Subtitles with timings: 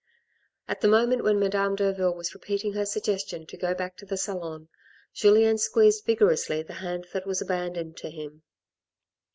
[0.67, 4.17] At the moment when Madame Derville was repeating her suggestion to go back to the
[4.17, 4.67] salon,
[5.13, 8.41] Julien squeezed vigor ously the hand that was abandoned to him.